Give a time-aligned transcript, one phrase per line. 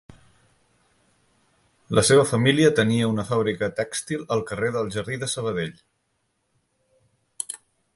[1.99, 5.81] La seva família tenia una fàbrica tèxtil al carrer del Jardí de Sabadell.